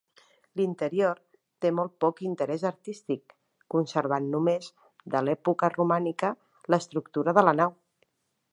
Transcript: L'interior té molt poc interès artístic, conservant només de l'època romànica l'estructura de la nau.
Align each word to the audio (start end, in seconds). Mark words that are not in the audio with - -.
L'interior 0.59 1.19
té 1.65 1.71
molt 1.79 1.93
poc 2.05 2.21
interès 2.29 2.63
artístic, 2.69 3.35
conservant 3.75 4.31
només 4.37 4.71
de 5.17 5.23
l'època 5.27 5.71
romànica 5.75 6.33
l'estructura 6.75 7.37
de 7.41 7.45
la 7.51 7.55
nau. 7.61 7.77